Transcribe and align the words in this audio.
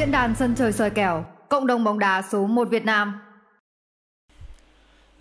diễn 0.00 0.10
đàn 0.10 0.34
sân 0.34 0.54
trời 0.54 0.72
soi 0.72 0.90
kèo, 0.90 1.24
cộng 1.48 1.66
đồng 1.66 1.84
bóng 1.84 1.98
đá 1.98 2.22
số 2.22 2.46
1 2.46 2.68
Việt 2.68 2.84
Nam. 2.84 3.20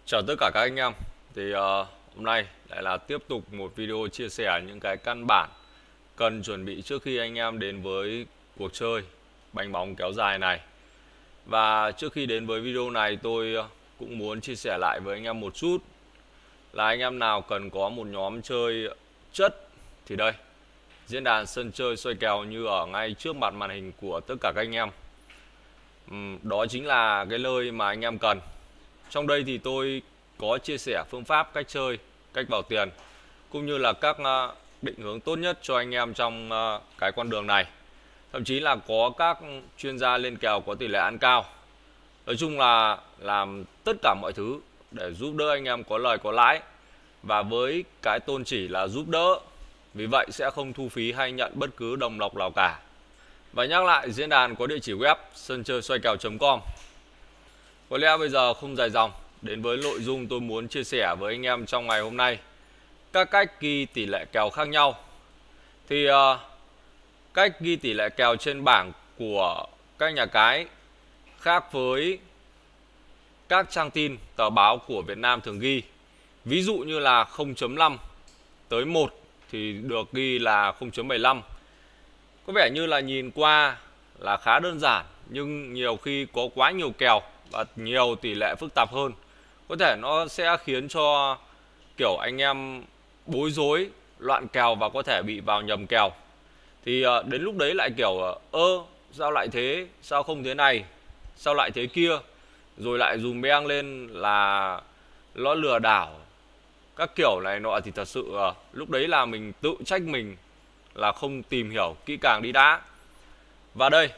Chào 0.06 0.22
tất 0.28 0.36
cả 0.40 0.52
các 0.54 0.60
anh 0.60 0.76
em. 0.76 0.94
Thì 1.36 1.54
uh, 1.54 1.58
hôm 2.16 2.26
nay 2.26 2.46
lại 2.70 2.84
là 2.84 2.98
tiếp 2.98 3.18
tục 3.28 3.54
một 3.54 3.76
video 3.76 4.08
chia 4.12 4.30
sẻ 4.30 4.62
những 4.68 4.80
cái 4.80 4.98
căn 4.98 5.28
bản 5.28 5.50
cần 6.16 6.44
chuẩn 6.44 6.66
bị 6.66 6.82
trước 6.82 7.04
khi 7.04 7.18
anh 7.18 7.36
em 7.36 7.60
đến 7.60 7.82
với 7.82 8.26
cuộc 8.58 8.74
chơi 8.74 9.02
bánh 9.54 9.72
bóng 9.72 9.96
kéo 9.96 10.14
dài 10.14 10.40
này. 10.40 10.60
Và 11.46 11.92
trước 11.92 12.14
khi 12.14 12.26
đến 12.26 12.46
với 12.46 12.62
video 12.62 12.90
này 12.90 13.18
tôi 13.24 13.56
cũng 14.00 14.18
muốn 14.18 14.42
chia 14.42 14.56
sẻ 14.56 14.78
lại 14.82 15.00
với 15.00 15.16
anh 15.16 15.24
em 15.24 15.40
một 15.40 15.56
chút 15.56 15.78
là 16.74 16.86
anh 16.86 17.00
em 17.00 17.20
nào 17.20 17.42
cần 17.42 17.70
có 17.70 17.90
một 17.90 18.08
nhóm 18.08 18.42
chơi 18.42 18.90
chất 19.34 19.68
thì 20.06 20.16
đây 20.16 20.34
diễn 21.10 21.24
đàn 21.24 21.46
sân 21.46 21.72
chơi 21.72 21.98
xoay 21.98 22.16
kèo 22.16 22.44
như 22.44 22.66
ở 22.66 22.86
ngay 22.86 23.14
trước 23.14 23.36
mặt 23.36 23.54
màn 23.54 23.70
hình 23.70 23.92
của 24.02 24.20
tất 24.20 24.36
cả 24.42 24.52
các 24.56 24.62
anh 24.62 24.76
em. 24.76 24.90
Đó 26.44 26.66
chính 26.70 26.86
là 26.86 27.26
cái 27.30 27.40
nơi 27.40 27.72
mà 27.72 27.88
anh 27.88 28.02
em 28.02 28.18
cần. 28.18 28.40
Trong 29.10 29.28
đây 29.28 29.44
thì 29.48 29.58
tôi 29.58 30.02
có 30.38 30.58
chia 30.58 30.78
sẻ 30.78 31.04
phương 31.10 31.24
pháp 31.24 31.54
cách 31.54 31.68
chơi, 31.68 31.98
cách 32.34 32.46
vào 32.50 32.62
tiền, 32.62 32.90
cũng 33.50 33.66
như 33.66 33.78
là 33.78 33.94
các 33.94 34.18
ờ, 34.24 34.54
định 34.82 34.96
hướng 34.98 35.20
tốt 35.20 35.36
nhất 35.36 35.60
cho 35.62 35.78
anh 35.78 35.96
em 35.96 36.14
trong 36.14 36.52
ờ, 36.52 36.82
cái 36.98 37.12
con 37.12 37.30
đường 37.30 37.48
này. 37.48 37.66
Thậm 38.32 38.44
chí 38.44 38.60
là 38.60 38.76
có 38.76 39.12
các 39.18 39.38
chuyên 39.78 40.00
gia 40.00 40.18
lên 40.18 40.38
kèo 40.38 40.60
có 40.60 40.76
tỷ 40.76 40.88
lệ 40.88 41.00
ăn 41.00 41.18
cao. 41.18 41.46
Nói 42.26 42.36
chung 42.38 42.60
là 42.60 42.98
làm 43.20 43.64
tất 43.84 43.98
cả 44.02 44.16
mọi 44.22 44.34
thứ 44.34 44.60
để 44.92 45.14
giúp 45.14 45.36
đỡ 45.36 45.50
anh 45.50 45.66
em 45.66 45.84
có 45.84 45.98
lời 45.98 46.18
có 46.18 46.32
lãi. 46.32 46.62
Và 47.24 47.42
với 47.42 47.84
cái 48.02 48.20
tôn 48.20 48.44
chỉ 48.44 48.68
là 48.68 48.88
giúp 48.88 49.08
đỡ 49.08 49.40
vì 49.94 50.06
vậy 50.06 50.28
sẽ 50.32 50.50
không 50.56 50.74
thu 50.74 50.90
phí 50.90 51.12
hay 51.12 51.32
nhận 51.32 51.52
bất 51.56 51.70
cứ 51.78 51.96
đồng 51.96 52.20
lộc 52.20 52.36
nào 52.36 52.52
cả. 52.52 52.80
Và 53.54 53.66
nhắc 53.66 53.84
lại 53.84 54.12
diễn 54.12 54.30
đàn 54.30 54.56
có 54.56 54.68
địa 54.68 54.80
chỉ 54.80 54.94
web 54.94 55.16
sân 55.36 55.64
chơi 55.64 55.82
xoay 55.82 56.00
kèo.com 56.00 56.60
có 57.90 57.98
lẽ 57.98 58.18
bây 58.18 58.30
giờ 58.30 58.54
không 58.54 58.76
dài 58.76 58.90
dòng 58.90 59.12
đến 59.42 59.62
với 59.62 59.78
nội 59.78 60.02
dung 60.02 60.28
tôi 60.28 60.40
muốn 60.40 60.68
chia 60.68 60.84
sẻ 60.84 61.16
với 61.20 61.34
anh 61.34 61.46
em 61.46 61.66
trong 61.66 61.88
ngày 61.88 62.02
hôm 62.02 62.18
nay. 62.18 62.40
Các 63.14 63.32
cách 63.32 63.62
ghi 63.62 63.86
tỷ 63.86 64.06
lệ 64.06 64.26
kèo 64.32 64.50
khác 64.50 64.68
nhau. 64.68 64.96
Thì 65.90 66.10
uh, 66.10 66.16
cách 67.34 67.60
ghi 67.60 67.76
tỷ 67.76 67.94
lệ 67.94 68.10
kèo 68.10 68.36
trên 68.36 68.64
bảng 68.64 68.92
của 69.18 69.66
các 70.00 70.14
nhà 70.14 70.26
cái 70.26 70.66
khác 71.40 71.72
với 71.72 72.20
các 73.50 73.72
trang 73.72 73.92
tin 73.92 74.18
tờ 74.36 74.50
báo 74.50 74.78
của 74.78 75.02
Việt 75.02 75.18
Nam 75.18 75.42
thường 75.42 75.60
ghi. 75.60 75.82
Ví 76.46 76.62
dụ 76.62 76.78
như 76.78 77.00
là 77.00 77.24
0.5 77.24 77.98
tới 78.70 78.86
1 78.86 79.19
thì 79.52 79.74
được 79.74 80.12
ghi 80.14 80.40
là 80.40 80.74
0.75 80.80 81.42
có 82.50 82.54
vẻ 82.54 82.70
như 82.70 82.86
là 82.86 83.00
nhìn 83.00 83.32
qua 83.32 83.78
là 84.20 84.38
khá 84.38 84.60
đơn 84.60 84.80
giản, 84.80 85.06
nhưng 85.30 85.74
nhiều 85.74 85.98
khi 85.98 86.28
có 86.34 86.42
quá 86.56 86.72
nhiều 86.72 86.92
kèo 86.98 87.22
và 87.52 87.66
nhiều 87.76 88.16
tỷ 88.22 88.34
lệ 88.34 88.56
phức 88.60 88.74
tạp 88.76 88.92
hơn. 88.92 89.12
Có 89.68 89.76
thể 89.80 89.96
nó 90.00 90.28
sẽ 90.28 90.58
khiến 90.64 90.88
cho 90.88 91.38
kiểu 91.98 92.18
anh 92.18 92.42
em 92.42 92.84
bối 93.26 93.52
rối, 93.52 93.90
loạn 94.20 94.48
kèo 94.48 94.76
và 94.76 94.90
có 94.90 95.02
thể 95.02 95.22
bị 95.22 95.40
vào 95.40 95.62
nhầm 95.62 95.88
kèo. 95.88 96.10
Thì 96.86 97.02
ờ, 97.02 97.24
đến 97.24 97.42
lúc 97.42 97.58
đấy 97.58 97.76
lại 97.76 97.90
kiểu 97.98 98.18
ờ, 98.18 98.36
ơ, 98.52 98.80
sao 99.12 99.32
lại 99.32 99.48
thế? 99.52 99.88
Sao 100.02 100.24
không 100.24 100.44
thế 100.44 100.54
này? 100.54 100.84
Sao 101.36 101.54
lại 101.54 101.72
thế 101.72 101.86
kia? 101.86 102.12
Rồi 102.78 102.98
lại 102.98 103.20
dùng 103.20 103.42
beng 103.42 103.66
lên 103.66 104.08
là 104.08 104.82
nó 105.36 105.54
lừa 105.54 105.80
đảo 105.80 106.20
các 107.00 107.16
kiểu 107.16 107.40
này 107.40 107.60
nọ 107.60 107.80
thì 107.84 107.92
thật 107.92 108.08
sự 108.08 108.22
uh, 108.22 108.56
lúc 108.74 108.90
đấy 108.90 109.08
là 109.08 109.26
mình 109.26 109.54
tự 109.62 109.76
trách 109.86 110.02
mình 110.02 110.36
là 110.96 111.12
không 111.12 111.44
tìm 111.44 111.70
hiểu 111.70 111.96
kỹ 112.06 112.18
càng 112.22 112.42
đi 112.42 112.52
đã. 112.52 112.82
Và 113.74 113.90
đây 113.90 114.10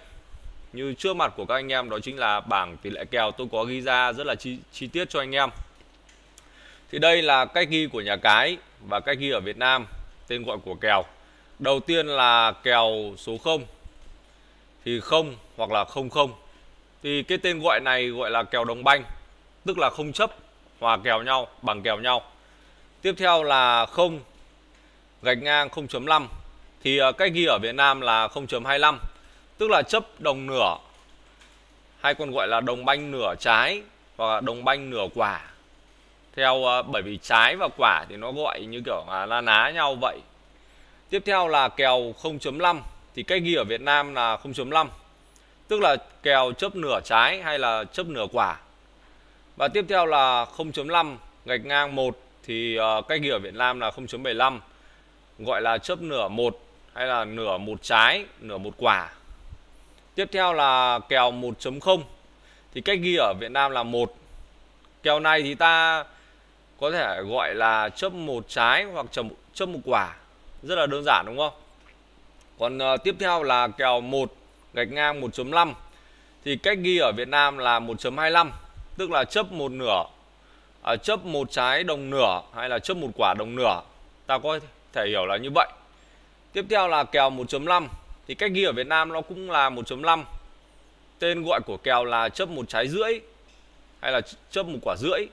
như 0.73 0.93
trước 0.93 1.15
mặt 1.15 1.33
của 1.35 1.45
các 1.45 1.55
anh 1.55 1.71
em 1.71 1.89
đó 1.89 1.99
chính 1.99 2.17
là 2.17 2.39
bảng 2.39 2.77
tỷ 2.77 2.89
lệ 2.89 3.05
kèo 3.05 3.31
tôi 3.31 3.47
có 3.51 3.63
ghi 3.63 3.81
ra 3.81 4.13
rất 4.13 4.27
là 4.27 4.35
chi, 4.35 4.57
chi 4.71 4.87
tiết 4.87 5.09
cho 5.09 5.19
anh 5.19 5.35
em. 5.35 5.49
Thì 6.91 6.99
đây 6.99 7.21
là 7.21 7.45
cách 7.45 7.67
ghi 7.69 7.87
của 7.87 8.01
nhà 8.01 8.15
cái 8.15 8.57
và 8.87 8.99
cách 8.99 9.17
ghi 9.19 9.31
ở 9.31 9.39
Việt 9.39 9.57
Nam 9.57 9.85
tên 10.27 10.43
gọi 10.43 10.57
của 10.65 10.75
kèo. 10.75 11.03
Đầu 11.59 11.79
tiên 11.79 12.07
là 12.07 12.53
kèo 12.63 13.13
số 13.17 13.37
0 13.37 13.65
thì 14.85 14.99
không 14.99 15.35
hoặc 15.57 15.71
là 15.71 15.85
không 15.85 16.09
không. 16.09 16.33
Thì 17.03 17.23
cái 17.23 17.37
tên 17.37 17.59
gọi 17.59 17.79
này 17.79 18.07
gọi 18.07 18.31
là 18.31 18.43
kèo 18.43 18.65
đồng 18.65 18.83
banh 18.83 19.03
tức 19.65 19.77
là 19.77 19.89
không 19.89 20.13
chấp 20.13 20.31
hòa 20.79 20.97
kèo 21.03 21.23
nhau 21.23 21.47
bằng 21.61 21.81
kèo 21.81 21.99
nhau 21.99 22.30
tiếp 23.01 23.13
theo 23.17 23.43
là 23.43 23.85
0 23.85 24.19
gạch 25.21 25.37
ngang 25.37 25.67
0.5 25.67 26.27
thì 26.83 26.97
à, 26.97 27.11
cách 27.11 27.31
ghi 27.33 27.45
ở 27.45 27.59
Việt 27.61 27.75
Nam 27.75 28.01
là 28.01 28.27
0.25 28.27 28.97
tức 29.57 29.69
là 29.69 29.81
chấp 29.81 30.05
đồng 30.19 30.47
nửa. 30.47 30.77
Hay 31.99 32.13
còn 32.13 32.31
gọi 32.31 32.47
là 32.47 32.61
đồng 32.61 32.85
banh 32.85 33.11
nửa 33.11 33.35
trái 33.39 33.81
hoặc 34.17 34.33
là 34.33 34.41
đồng 34.41 34.63
banh 34.63 34.89
nửa 34.89 35.07
quả. 35.15 35.41
Theo 36.35 36.65
à, 36.65 36.81
bởi 36.81 37.01
vì 37.01 37.17
trái 37.17 37.55
và 37.55 37.67
quả 37.77 38.05
thì 38.09 38.17
nó 38.17 38.31
gọi 38.31 38.61
như 38.61 38.81
kiểu 38.85 39.03
là 39.07 39.25
la 39.25 39.41
ná 39.41 39.71
nhau 39.75 39.95
vậy. 40.01 40.19
Tiếp 41.09 41.23
theo 41.25 41.47
là 41.47 41.69
kèo 41.69 42.13
0.5 42.21 42.79
thì 43.15 43.23
cách 43.23 43.41
ghi 43.43 43.55
ở 43.55 43.63
Việt 43.63 43.81
Nam 43.81 44.13
là 44.13 44.37
0.5 44.43 44.87
tức 45.67 45.81
là 45.81 45.95
kèo 46.23 46.51
chấp 46.51 46.75
nửa 46.75 46.99
trái 47.03 47.41
hay 47.41 47.59
là 47.59 47.83
chấp 47.83 48.05
nửa 48.05 48.27
quả. 48.31 48.57
Và 49.55 49.67
tiếp 49.67 49.85
theo 49.89 50.05
là 50.05 50.45
0.5 50.57 51.15
gạch 51.45 51.65
ngang 51.65 51.95
1 51.95 52.17
thì 52.43 52.79
uh, 52.79 53.07
cách 53.07 53.21
ghi 53.21 53.29
ở 53.29 53.39
Việt 53.39 53.53
Nam 53.53 53.79
là 53.79 53.89
0.75 53.89 54.59
gọi 55.39 55.61
là 55.61 55.77
chớp 55.77 56.01
nửa 56.01 56.27
một 56.27 56.59
hay 56.93 57.07
là 57.07 57.25
nửa 57.25 57.57
một 57.57 57.81
trái 57.81 58.25
nửa 58.39 58.57
một 58.57 58.73
quả. 58.77 59.09
Tiếp 60.15 60.29
theo 60.31 60.53
là 60.53 60.99
kèo 61.09 61.31
1.0 61.31 62.01
thì 62.73 62.81
cách 62.81 62.99
ghi 63.01 63.15
ở 63.15 63.33
Việt 63.39 63.51
Nam 63.51 63.71
là 63.71 63.83
một. 63.83 64.15
Kèo 65.03 65.19
này 65.19 65.41
thì 65.41 65.55
ta 65.55 66.03
có 66.79 66.91
thể 66.91 67.21
gọi 67.21 67.55
là 67.55 67.89
chớp 67.89 68.13
một 68.13 68.45
trái 68.47 68.83
hoặc 68.83 69.05
chớp 69.53 69.65
một 69.65 69.79
quả. 69.85 70.15
Rất 70.63 70.75
là 70.75 70.85
đơn 70.85 71.03
giản 71.05 71.25
đúng 71.27 71.37
không? 71.37 71.53
Còn 72.59 72.77
uh, 72.77 73.03
tiếp 73.03 73.15
theo 73.19 73.43
là 73.43 73.67
kèo 73.67 74.01
1 74.01 74.35
gạch 74.73 74.91
ngang 74.91 75.21
1.5 75.21 75.73
thì 76.45 76.55
cách 76.55 76.77
ghi 76.81 76.97
ở 76.97 77.11
Việt 77.11 77.27
Nam 77.27 77.57
là 77.57 77.79
1.25 77.79 78.49
tức 78.97 79.11
là 79.11 79.23
chấp 79.23 79.51
một 79.51 79.71
nửa 79.71 80.03
à, 80.81 80.95
chấp 80.95 81.25
một 81.25 81.51
trái 81.51 81.83
đồng 81.83 82.09
nửa 82.09 82.41
hay 82.55 82.69
là 82.69 82.79
chấp 82.79 82.97
một 82.97 83.09
quả 83.15 83.33
đồng 83.33 83.55
nửa. 83.55 83.81
Ta 84.25 84.37
có 84.37 84.59
thể 84.93 85.07
hiểu 85.07 85.25
là 85.25 85.37
như 85.37 85.49
vậy. 85.55 85.67
Tiếp 86.53 86.65
theo 86.69 86.87
là 86.87 87.03
kèo 87.03 87.29
1.5 87.29 87.87
thì 88.27 88.35
cách 88.35 88.51
ghi 88.53 88.63
ở 88.63 88.71
Việt 88.71 88.87
Nam 88.87 89.13
nó 89.13 89.21
cũng 89.21 89.51
là 89.51 89.69
1.5 89.69 90.23
tên 91.19 91.43
gọi 91.43 91.61
của 91.65 91.77
kèo 91.77 92.05
là 92.05 92.29
chấp 92.29 92.49
một 92.49 92.69
trái 92.69 92.87
rưỡi 92.87 93.19
hay 94.01 94.11
là 94.11 94.21
chấp 94.51 94.65
một 94.65 94.79
quả 94.81 94.95
rưỡi. 94.95 95.27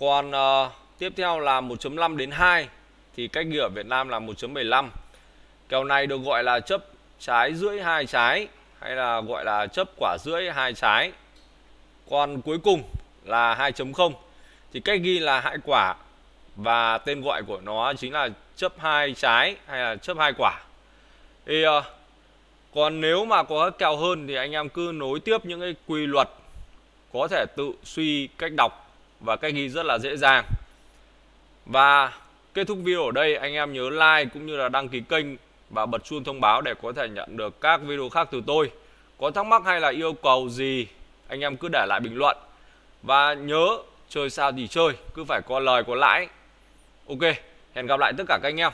Còn 0.00 0.32
à, 0.32 0.70
tiếp 0.98 1.12
theo 1.16 1.40
là 1.40 1.60
1.5 1.60 2.16
đến 2.16 2.30
2 2.30 2.68
thì 3.16 3.28
cách 3.28 3.46
ghi 3.50 3.58
ở 3.58 3.68
Việt 3.68 3.86
Nam 3.86 4.08
là 4.08 4.20
1.75 4.20 4.88
kèo 5.68 5.84
này 5.84 6.06
được 6.06 6.20
gọi 6.24 6.44
là 6.44 6.60
chấp 6.60 6.84
trái 7.18 7.54
rưỡi 7.54 7.82
hai 7.82 8.06
trái 8.06 8.48
hay 8.80 8.96
là 8.96 9.20
gọi 9.20 9.44
là 9.44 9.66
chấp 9.66 9.88
quả 9.98 10.16
rưỡi 10.24 10.50
hai 10.50 10.74
trái. 10.74 11.12
Còn 12.10 12.42
cuối 12.42 12.58
cùng 12.58 12.82
là 13.24 13.54
2.0 13.54 14.12
thì 14.72 14.80
cách 14.80 15.00
ghi 15.02 15.18
là 15.18 15.40
hại 15.40 15.56
quả 15.64 15.94
và 16.56 16.98
tên 16.98 17.22
gọi 17.22 17.42
của 17.42 17.60
nó 17.60 17.92
chính 17.94 18.12
là 18.12 18.28
chấp 18.56 18.72
hai 18.78 19.14
trái 19.14 19.56
hay 19.66 19.80
là 19.80 19.96
chấp 19.96 20.18
hai 20.18 20.32
quả. 20.38 20.60
Thì 21.46 21.66
uh, 21.66 21.84
còn 22.74 23.00
nếu 23.00 23.24
mà 23.24 23.42
có 23.42 23.70
kèo 23.70 23.96
hơn 23.96 24.26
thì 24.26 24.34
anh 24.34 24.52
em 24.52 24.68
cứ 24.68 24.90
nối 24.94 25.20
tiếp 25.20 25.44
những 25.44 25.60
cái 25.60 25.74
quy 25.86 26.06
luật 26.06 26.28
có 27.12 27.28
thể 27.28 27.44
tự 27.56 27.72
suy 27.84 28.26
cách 28.38 28.52
đọc 28.56 28.90
và 29.20 29.36
cách 29.36 29.54
ghi 29.54 29.68
rất 29.68 29.86
là 29.86 29.98
dễ 29.98 30.16
dàng. 30.16 30.44
Và 31.66 32.12
kết 32.54 32.66
thúc 32.66 32.78
video 32.82 33.04
ở 33.04 33.10
đây 33.10 33.36
anh 33.36 33.54
em 33.54 33.72
nhớ 33.72 33.90
like 33.90 34.30
cũng 34.34 34.46
như 34.46 34.56
là 34.56 34.68
đăng 34.68 34.88
ký 34.88 35.00
kênh 35.08 35.26
và 35.70 35.86
bật 35.86 36.04
chuông 36.04 36.24
thông 36.24 36.40
báo 36.40 36.60
để 36.60 36.74
có 36.82 36.92
thể 36.92 37.08
nhận 37.08 37.36
được 37.36 37.60
các 37.60 37.80
video 37.82 38.08
khác 38.08 38.28
từ 38.30 38.42
tôi. 38.46 38.70
Có 39.18 39.30
thắc 39.30 39.46
mắc 39.46 39.62
hay 39.64 39.80
là 39.80 39.88
yêu 39.88 40.12
cầu 40.12 40.48
gì 40.48 40.86
anh 41.28 41.40
em 41.40 41.56
cứ 41.56 41.68
để 41.72 41.86
lại 41.88 42.00
bình 42.00 42.16
luận. 42.16 42.36
Và 43.02 43.34
nhớ 43.34 43.78
chơi 44.08 44.30
sao 44.30 44.52
thì 44.52 44.68
chơi, 44.68 44.92
cứ 45.14 45.24
phải 45.24 45.40
có 45.42 45.60
lời 45.60 45.82
có 45.86 45.94
lãi. 45.94 46.28
Ok, 47.08 47.22
hẹn 47.74 47.86
gặp 47.86 48.00
lại 48.00 48.12
tất 48.18 48.24
cả 48.28 48.38
các 48.42 48.48
anh 48.48 48.60
em. 48.60 48.72